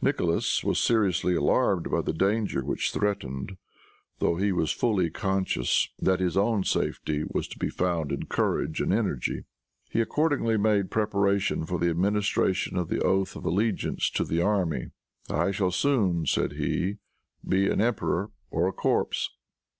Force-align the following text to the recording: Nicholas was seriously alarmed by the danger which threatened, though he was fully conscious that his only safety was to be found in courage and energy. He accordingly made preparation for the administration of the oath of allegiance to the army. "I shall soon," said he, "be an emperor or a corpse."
Nicholas 0.00 0.62
was 0.62 0.78
seriously 0.78 1.34
alarmed 1.34 1.90
by 1.90 2.00
the 2.00 2.12
danger 2.12 2.64
which 2.64 2.92
threatened, 2.92 3.56
though 4.20 4.36
he 4.36 4.52
was 4.52 4.70
fully 4.70 5.10
conscious 5.10 5.88
that 5.98 6.20
his 6.20 6.36
only 6.36 6.62
safety 6.62 7.24
was 7.26 7.48
to 7.48 7.58
be 7.58 7.68
found 7.68 8.12
in 8.12 8.26
courage 8.26 8.80
and 8.80 8.94
energy. 8.94 9.42
He 9.90 10.00
accordingly 10.00 10.56
made 10.56 10.92
preparation 10.92 11.66
for 11.66 11.80
the 11.80 11.90
administration 11.90 12.76
of 12.78 12.86
the 12.88 13.00
oath 13.02 13.34
of 13.34 13.44
allegiance 13.44 14.08
to 14.10 14.22
the 14.22 14.40
army. 14.40 14.90
"I 15.28 15.50
shall 15.50 15.72
soon," 15.72 16.26
said 16.26 16.52
he, 16.52 16.98
"be 17.44 17.68
an 17.68 17.80
emperor 17.80 18.30
or 18.52 18.68
a 18.68 18.72
corpse." 18.72 19.30